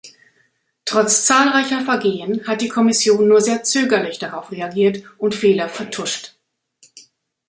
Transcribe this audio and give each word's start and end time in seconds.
Trotz 0.83 1.27
zahlreicher 1.27 1.81
Vergehen 1.85 2.47
hat 2.47 2.61
die 2.61 2.69
Kommission 2.69 3.27
nur 3.27 3.39
sehr 3.39 3.61
zögerlich 3.61 4.17
darauf 4.17 4.51
reagiert 4.51 5.03
und 5.19 5.35
Fehler 5.35 5.69
vertuscht. 5.69 6.33